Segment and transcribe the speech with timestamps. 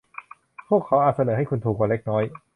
[0.69, 2.23] พวกเขาอาจเสนอให้คุณถูกกว่าเล็กน้อย